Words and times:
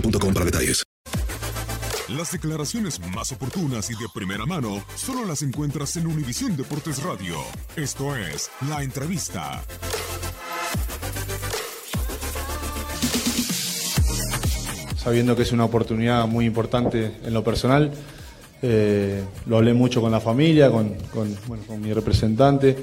boostmobile.com 0.00 0.32
para 0.34 0.44
detalles. 0.46 0.82
Las 2.08 2.30
declaraciones 2.30 3.00
más 3.14 3.32
oportunas 3.32 3.90
y 3.90 3.94
de 3.94 4.06
primera 4.14 4.46
mano 4.46 4.84
solo 4.94 5.24
las 5.24 5.42
encuentras 5.42 5.96
en 5.96 6.06
Univisión 6.06 6.56
Deportes 6.56 7.02
Radio. 7.02 7.36
Esto 7.74 8.14
es 8.16 8.48
La 8.68 8.82
Entrevista. 8.82 9.62
sabiendo 14.96 15.36
que 15.36 15.42
es 15.42 15.52
una 15.52 15.64
oportunidad 15.64 16.26
muy 16.26 16.46
importante 16.46 17.12
en 17.24 17.32
lo 17.34 17.44
personal. 17.44 17.92
Eh, 18.62 19.22
lo 19.46 19.56
hablé 19.58 19.72
mucho 19.74 20.00
con 20.00 20.10
la 20.10 20.20
familia, 20.20 20.70
con, 20.70 20.94
con, 21.12 21.36
bueno, 21.46 21.62
con 21.66 21.80
mi 21.80 21.92
representante. 21.92 22.76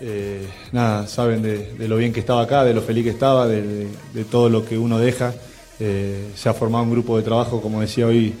Eh, 0.00 0.48
nada, 0.72 1.06
saben 1.06 1.42
de, 1.42 1.74
de 1.74 1.88
lo 1.88 1.96
bien 1.96 2.12
que 2.12 2.20
estaba 2.20 2.42
acá, 2.42 2.64
de 2.64 2.74
lo 2.74 2.82
feliz 2.82 3.04
que 3.04 3.10
estaba, 3.10 3.46
de, 3.46 3.62
de- 3.62 3.88
de 4.14 4.24
todo 4.24 4.48
lo 4.48 4.64
que 4.64 4.78
uno 4.78 4.98
deja. 4.98 5.34
Eh, 5.80 6.28
se 6.36 6.48
ha 6.48 6.54
formado 6.54 6.84
un 6.84 6.90
grupo 6.92 7.16
de 7.16 7.22
trabajo, 7.22 7.60
como 7.60 7.80
decía 7.80 8.06
hoy, 8.06 8.34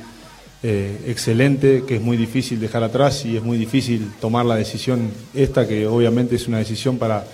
eh, 0.62 0.98
excelente, 1.08 1.84
que 1.86 1.96
es 1.96 2.00
muy 2.02 2.16
difícil 2.16 2.58
dejar 2.60 2.82
atrás 2.84 3.24
y 3.26 3.36
es 3.36 3.42
muy 3.42 3.58
difícil 3.58 4.12
tomar 4.20 4.46
la 4.46 4.56
decisión 4.56 5.10
esta, 5.34 5.66
que 5.68 5.86
obviamente 5.86 6.36
es 6.36 6.48
una 6.48 6.58
decisión 6.58 6.96
para, 6.96 7.24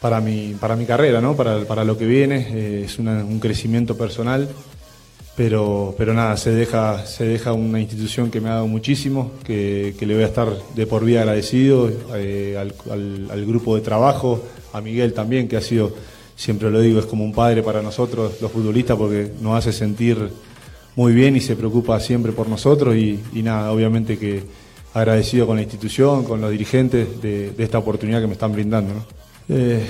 para 0.00 0.20
mi, 0.20 0.54
para 0.58 0.76
mi 0.76 0.86
carrera, 0.86 1.20
¿no? 1.20 1.36
para, 1.36 1.64
para 1.64 1.84
lo 1.84 1.98
que 1.98 2.06
viene, 2.06 2.46
eh, 2.50 2.82
es 2.86 2.98
una- 2.98 3.24
un 3.24 3.38
crecimiento 3.40 3.96
personal, 3.98 4.48
pero, 5.36 5.94
pero 5.98 6.14
nada, 6.14 6.36
se 6.36 6.50
deja, 6.52 7.04
se 7.06 7.24
deja 7.24 7.52
una 7.52 7.80
institución 7.80 8.30
que 8.30 8.40
me 8.40 8.48
ha 8.48 8.54
dado 8.54 8.66
muchísimo, 8.66 9.32
que, 9.44 9.94
le 10.00 10.14
voy 10.14 10.22
a 10.22 10.26
estar 10.26 10.48
de 10.74 10.86
por 10.86 11.04
vida 11.04 11.20
agradecido, 11.20 11.90
al 12.90 13.46
grupo 13.46 13.76
de 13.76 13.82
trabajo, 13.82 14.42
a 14.72 14.80
Miguel 14.80 15.12
también, 15.12 15.48
que 15.48 15.56
ha 15.56 15.60
sido, 15.60 15.92
siempre 16.38 16.70
lo 16.70 16.80
digo, 16.80 17.00
es 17.00 17.06
como 17.06 17.24
un 17.24 17.32
padre 17.32 17.64
para 17.64 17.82
nosotros, 17.82 18.40
los 18.40 18.52
futbolistas, 18.52 18.96
porque 18.96 19.32
nos 19.42 19.58
hace 19.58 19.72
sentir 19.72 20.16
muy 20.94 21.12
bien 21.12 21.34
y 21.36 21.40
se 21.40 21.56
preocupa 21.56 21.98
siempre 21.98 22.30
por 22.32 22.48
nosotros 22.48 22.94
y, 22.94 23.18
y 23.34 23.42
nada, 23.42 23.72
obviamente 23.72 24.16
que 24.18 24.42
agradecido 24.94 25.46
con 25.46 25.56
la 25.56 25.62
institución, 25.62 26.22
con 26.24 26.40
los 26.40 26.50
dirigentes 26.50 27.20
de, 27.20 27.50
de 27.50 27.64
esta 27.64 27.78
oportunidad 27.78 28.20
que 28.20 28.26
me 28.28 28.32
están 28.34 28.52
brindando. 28.52 28.94
¿no? 28.94 29.04
Eh, 29.48 29.80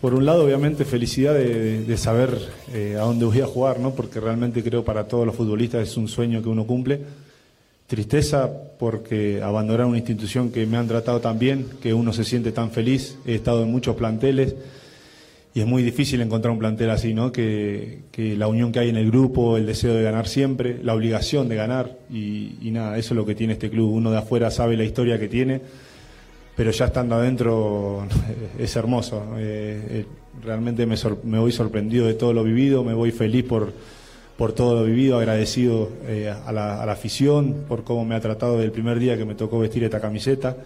por 0.00 0.12
un 0.14 0.26
lado, 0.26 0.44
obviamente, 0.44 0.84
felicidad 0.84 1.32
de, 1.34 1.44
de- 1.54 1.84
de 1.84 1.96
saber 1.96 2.38
eh, 2.74 2.96
a 2.98 3.04
dónde 3.04 3.24
voy 3.24 3.40
a 3.40 3.46
jugar, 3.46 3.80
¿no? 3.80 3.92
porque 3.94 4.20
realmente 4.20 4.62
creo 4.62 4.84
para 4.84 5.08
todos 5.08 5.24
los 5.26 5.34
futbolistas 5.34 5.88
es 5.88 5.96
un 5.96 6.08
sueño 6.08 6.42
que 6.42 6.48
uno 6.50 6.66
cumple. 6.66 7.00
Tristeza 7.86 8.50
porque 8.78 9.42
abandonar 9.42 9.86
una 9.86 9.98
institución 9.98 10.50
que 10.50 10.64
me 10.66 10.76
han 10.78 10.88
tratado 10.88 11.20
tan 11.20 11.38
bien, 11.38 11.66
que 11.82 11.92
uno 11.92 12.12
se 12.12 12.24
siente 12.24 12.50
tan 12.52 12.70
feliz. 12.70 13.16
He 13.26 13.34
estado 13.34 13.62
en 13.62 13.70
muchos 13.70 13.96
planteles 13.96 14.54
y 15.54 15.60
es 15.60 15.66
muy 15.66 15.84
difícil 15.84 16.20
encontrar 16.20 16.50
un 16.50 16.58
plantel 16.58 16.90
así, 16.90 17.14
¿no? 17.14 17.30
Que, 17.30 18.00
que 18.10 18.36
la 18.36 18.48
unión 18.48 18.72
que 18.72 18.80
hay 18.80 18.88
en 18.88 18.96
el 18.96 19.08
grupo, 19.08 19.56
el 19.56 19.66
deseo 19.66 19.94
de 19.94 20.02
ganar 20.02 20.26
siempre, 20.26 20.82
la 20.82 20.94
obligación 20.94 21.48
de 21.48 21.54
ganar 21.54 21.96
y, 22.10 22.70
nada, 22.72 22.98
eso 22.98 23.14
es 23.14 23.16
lo 23.16 23.24
que 23.24 23.36
tiene 23.36 23.52
este 23.52 23.70
club. 23.70 23.92
Uno 23.92 24.10
de 24.10 24.18
afuera 24.18 24.50
sabe 24.50 24.76
la 24.76 24.82
historia 24.82 25.16
que 25.16 25.28
tiene, 25.28 25.60
pero 26.56 26.72
ya 26.72 26.86
estando 26.86 27.14
adentro 27.14 28.04
es 28.58 28.74
hermoso. 28.74 29.36
Eh, 29.38 29.86
eh, 29.90 30.06
realmente 30.42 30.86
me, 30.86 30.96
me 31.22 31.38
voy 31.38 31.52
sorprendido 31.52 32.06
de 32.08 32.14
todo 32.14 32.32
lo 32.32 32.42
vivido, 32.42 32.82
me 32.82 32.94
voy 32.94 33.12
feliz 33.12 33.44
por, 33.44 33.72
por 34.36 34.54
todo 34.54 34.80
lo 34.80 34.84
vivido, 34.84 35.18
agradecido 35.18 35.88
eh, 36.08 36.34
a, 36.44 36.50
la, 36.50 36.82
a 36.82 36.86
la 36.86 36.92
afición 36.92 37.64
por 37.68 37.84
cómo 37.84 38.04
me 38.04 38.16
ha 38.16 38.20
tratado 38.20 38.54
desde 38.54 38.64
el 38.64 38.72
primer 38.72 38.98
día 38.98 39.16
que 39.16 39.24
me 39.24 39.36
tocó 39.36 39.60
vestir 39.60 39.84
esta 39.84 40.00
camiseta. 40.00 40.56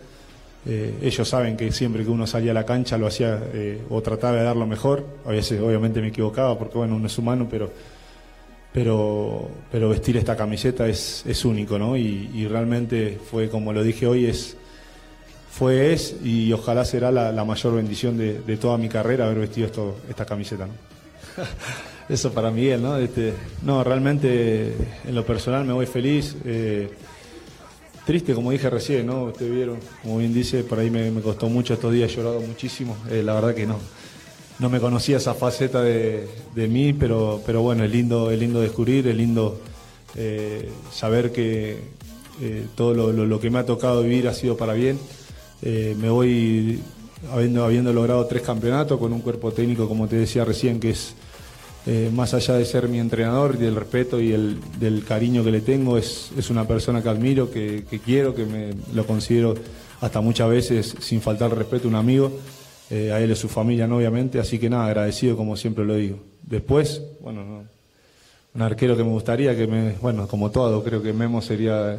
Eh, 0.67 0.99
ellos 1.03 1.29
saben 1.29 1.57
que 1.57 1.71
siempre 1.73 2.05
que 2.05 2.11
uno 2.11 2.27
salía 2.27 2.51
a 2.51 2.55
la 2.55 2.67
cancha 2.67 2.99
lo 2.99 3.07
hacía 3.07 3.41
eh, 3.55 3.81
o 3.89 4.03
trataba 4.03 4.37
de 4.37 4.45
dar 4.45 4.57
lo 4.57 4.67
mejor. 4.67 5.05
A 5.25 5.31
veces 5.31 5.61
obviamente 5.61 6.01
me 6.01 6.09
equivocaba 6.09 6.59
porque 6.59 6.79
bueno, 6.79 6.97
uno 6.97 7.07
es 7.07 7.17
humano, 7.17 7.47
pero, 7.51 7.71
pero, 8.73 9.49
pero 9.71 9.89
vestir 9.89 10.17
esta 10.17 10.37
camiseta 10.37 10.87
es, 10.89 11.25
es 11.27 11.45
único, 11.45 11.79
¿no? 11.79 11.97
Y, 11.97 12.31
y 12.35 12.47
realmente 12.47 13.19
fue, 13.31 13.49
como 13.49 13.73
lo 13.73 13.83
dije 13.83 14.07
hoy, 14.07 14.27
es, 14.27 14.57
fue, 15.51 15.93
es 15.93 16.17
y 16.23 16.53
ojalá 16.53 16.85
será 16.85 17.11
la, 17.11 17.33
la 17.33 17.45
mayor 17.45 17.75
bendición 17.75 18.19
de, 18.19 18.41
de 18.41 18.57
toda 18.57 18.77
mi 18.79 18.89
carrera 18.89 19.27
haber 19.27 19.39
vestido 19.39 19.67
esto, 19.67 19.97
esta 20.09 20.25
camiseta, 20.25 20.67
¿no? 20.67 20.73
Eso 22.09 22.33
para 22.33 22.51
Miguel, 22.51 22.83
¿no? 22.83 22.97
Este, 22.97 23.35
no, 23.63 23.85
realmente 23.85 24.73
en 25.07 25.15
lo 25.15 25.27
personal 25.27 25.65
me 25.65 25.73
voy 25.75 25.85
feliz. 25.87 26.37
eh, 26.45 26.89
triste, 28.09 28.35
como 28.35 28.51
dije 28.53 28.71
recién, 28.71 29.05
¿no? 29.05 29.25
Ustedes 29.25 29.53
vieron, 29.55 29.77
como 30.03 30.17
bien 30.17 30.33
dice, 30.33 30.65
por 30.65 30.79
ahí 30.79 30.89
me, 30.91 31.11
costó 31.21 31.51
mucho 31.51 31.75
estos 31.75 31.93
días, 31.93 32.11
he 32.11 32.17
llorado 32.17 32.41
muchísimo. 32.41 32.97
Eh, 33.11 33.23
la 33.23 33.35
verdad 33.35 33.55
que 33.55 33.67
no, 33.67 33.79
no 34.59 34.71
me 34.71 34.81
conocía 34.81 35.19
esa 35.19 35.35
faceta 35.35 35.83
de, 35.83 36.27
de 36.55 36.69
mí, 36.69 36.95
pero, 36.95 37.43
pero 37.45 37.61
bueno, 37.61 37.85
es 37.85 37.91
lindo, 37.91 38.31
es 38.31 38.39
lindo 38.39 38.63
descubrir, 38.63 39.07
es 39.09 39.15
lindo 39.15 39.61
eh, 40.17 40.71
saber 40.91 41.33
que 41.33 41.81
eh, 42.41 42.65
todo 42.75 42.95
lo, 42.95 43.13
lo- 43.13 43.27
lo 43.27 43.41
que 43.41 43.51
me 43.51 43.59
ha 43.59 43.67
tocado 43.67 44.03
vivir 44.03 44.27
ha 44.27 44.33
sido 44.33 44.57
para 44.57 44.73
bien. 44.73 44.99
Eh, 45.61 45.95
me 46.01 46.09
voy 46.09 46.81
habiendo, 47.31 47.63
habiendo 47.63 47.93
logrado 47.93 48.25
tres 48.25 48.41
campeonatos 48.41 48.99
con 48.99 49.13
un 49.13 49.21
cuerpo 49.21 49.53
técnico, 49.53 49.87
como 49.87 50.09
te 50.09 50.17
decía 50.17 50.47
recién, 50.47 50.81
que 50.81 50.91
es 50.93 51.13
eh, 51.89 52.11
más 52.13 52.35
allá 52.35 52.55
de 52.55 52.65
ser 52.65 52.89
mi 52.89 53.01
entrenador 53.01 53.57
y 53.57 53.63
del 53.63 53.75
respeto 53.75 54.21
y 54.21 54.33
el, 54.33 54.59
del 54.79 55.05
cariño 55.05 55.43
que 55.43 55.51
le 55.51 55.63
tengo, 55.63 55.97
es, 55.97 56.31
es 56.37 56.51
una 56.51 56.69
persona 56.69 57.03
que 57.03 57.09
admiro, 57.09 57.51
que, 57.51 57.85
quiero, 58.05 58.35
que 58.35 58.45
me 58.45 58.71
lo 58.95 59.07
considero 59.07 59.55
hasta 60.01 60.21
muchas 60.21 60.51
veces, 60.51 60.95
sin 61.01 61.21
faltar 61.21 61.57
respeto, 61.57 61.89
un 61.89 61.95
amigo. 61.95 62.31
Eh, 62.91 63.13
a 63.13 63.21
él 63.21 63.29
y 63.29 63.33
a 63.35 63.37
su 63.37 63.49
familia, 63.49 63.87
¿no? 63.87 63.99
obviamente. 63.99 64.39
Así 64.39 64.59
que 64.59 64.71
nada, 64.71 64.87
agradecido 64.87 65.37
como 65.37 65.57
siempre 65.57 65.85
lo 65.85 65.95
digo. 65.95 66.21
Después, 66.43 67.03
bueno, 67.21 67.45
no, 67.45 67.65
un 68.55 68.63
arquero 68.63 68.97
que 68.97 69.05
me 69.05 69.11
gustaría, 69.11 69.57
que 69.57 69.67
me, 69.67 69.93
bueno, 70.01 70.27
como 70.27 70.51
todo, 70.51 70.83
creo 70.83 71.03
que 71.03 71.13
Memo 71.13 71.43
sería 71.43 71.99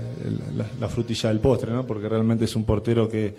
la, 0.80 0.88
frutilla 0.90 1.30
del 1.30 1.40
postre, 1.40 1.72
¿no? 1.72 1.86
Porque 1.86 2.10
realmente 2.10 2.46
es 2.46 2.56
un 2.56 2.64
portero 2.64 3.08
que, 3.08 3.36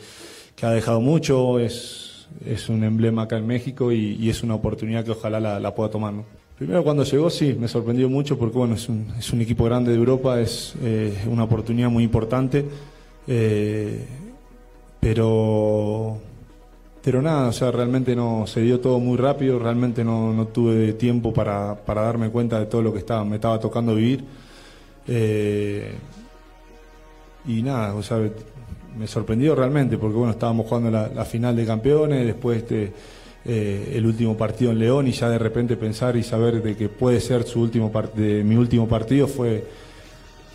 que 0.54 0.66
ha 0.66 0.70
dejado 0.70 1.00
mucho, 1.00 1.58
es, 1.58 2.26
es 2.44 2.68
un 2.68 2.84
emblema 2.84 3.22
acá 3.22 3.36
en 3.36 3.46
México 3.46 3.92
y, 3.92 4.28
es 4.28 4.42
una 4.42 4.54
oportunidad 4.54 5.04
que 5.04 5.10
ojalá 5.10 5.40
la, 5.40 5.74
pueda 5.74 5.90
tomar. 5.90 6.14
Primero 6.60 6.84
cuando 6.84 7.04
llegó 7.04 7.30
sí, 7.30 7.56
me 7.58 7.68
sorprendió 7.68 8.10
mucho 8.10 8.38
porque 8.38 8.58
bueno, 8.58 8.74
es 8.74 8.86
un, 8.90 9.06
es 9.18 9.32
un 9.32 9.40
equipo 9.40 9.64
grande 9.64 9.92
de 9.92 9.96
Europa, 9.96 10.38
es 10.38 10.74
eh, 10.82 11.24
una 11.26 11.44
oportunidad 11.44 11.88
muy 11.88 12.04
importante, 12.04 12.66
eh, 13.26 14.04
pero 15.00 16.18
pero 17.02 17.22
nada, 17.22 17.48
o 17.48 17.52
sea, 17.52 17.70
realmente 17.70 18.14
no 18.14 18.46
se 18.46 18.60
dio 18.60 18.78
todo 18.78 18.98
muy 19.00 19.16
rápido, 19.16 19.58
realmente 19.58 20.04
no, 20.04 20.34
no 20.34 20.48
tuve 20.48 20.92
tiempo 20.92 21.32
para, 21.32 21.74
para, 21.76 22.02
darme 22.02 22.28
cuenta 22.28 22.58
de 22.58 22.66
todo 22.66 22.82
lo 22.82 22.92
que 22.92 22.98
estaba, 22.98 23.24
me 23.24 23.36
estaba 23.36 23.58
tocando 23.58 23.94
vivir. 23.94 24.22
Eh, 25.08 25.94
y 27.46 27.62
nada, 27.62 27.94
o 27.94 28.02
sea, 28.02 28.18
me 28.98 29.06
sorprendió 29.06 29.54
realmente, 29.54 29.96
porque 29.96 30.18
bueno, 30.18 30.32
estábamos 30.32 30.66
jugando 30.66 30.90
la, 30.90 31.24
final 31.24 31.56
de 31.56 31.64
campeones, 31.64 32.26
después 32.26 32.58
este, 32.58 32.92
eh, 33.44 33.94
el 33.96 34.04
último 34.04 34.36
partido 34.36 34.70
en 34.70 34.78
León, 34.78 35.08
y 35.08 35.12
ya 35.12 35.30
de 35.30 35.38
repente 35.38 35.76
pensar 35.76 36.14
y 36.16 36.22
saber 36.22 36.62
de 36.62 36.76
que 36.76 36.90
puede 36.90 37.20
ser 37.20 37.44
su 37.44 37.60
último 37.60 37.90
mi 38.14 38.56
último 38.56 38.86
partido 38.86 39.26
fue 39.26 39.64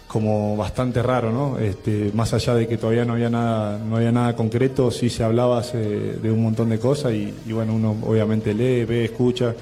como 0.08 0.56
bastante 0.56 1.02
raro, 1.02 1.32
¿no? 1.32 1.58
Este, 1.58 2.12
más 2.14 2.34
allá 2.34 2.54
de 2.54 2.68
que 2.68 2.78
todavía 2.78 3.04
no 3.04 3.14
había 3.14 3.30
nada, 3.30 3.80
no 3.80 3.98
había 3.98 4.12
nada 4.12 4.36
concreto, 4.36 4.92
sí 4.92 5.10
se 5.10 5.24
hablaba 5.24 5.62
de 5.62 6.32
un 6.32 6.44
montón 6.44 6.70
de 6.70 6.78
cosas 6.78 7.14
y, 7.14 7.34
bueno, 7.52 7.74
uno 7.74 7.98
obviamente 8.04 8.54
lee, 8.54 8.86
ve, 8.86 9.06
escucha 9.06 9.56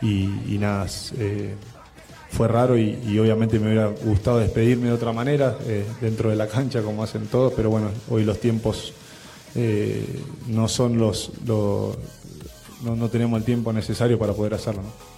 y, 0.00 0.56
nada, 0.58 0.86
eh, 1.18 1.56
fue 2.30 2.46
raro 2.46 2.78
y, 2.78 3.18
obviamente 3.18 3.58
me 3.58 3.66
hubiera 3.66 3.88
gustado 3.88 4.38
despedirme 4.38 4.86
de 4.86 4.92
otra 4.92 5.12
manera, 5.12 5.58
eh, 5.66 5.84
dentro 6.00 6.30
de 6.30 6.36
la 6.36 6.46
cancha 6.46 6.80
como 6.80 7.02
hacen 7.02 7.26
todos, 7.26 7.52
pero 7.54 7.70
bueno, 7.70 7.88
hoy 8.08 8.24
los 8.24 8.38
tiempos 8.40 8.94
no 10.46 10.68
son 10.68 10.98
los, 10.98 11.32
no, 12.82 12.96
no 12.96 13.08
tenemos 13.08 13.38
el 13.38 13.44
tiempo 13.44 13.72
necesario 13.72 14.18
para 14.18 14.32
poder 14.32 14.54
hacerlo, 14.54 14.82
¿no? 14.82 15.17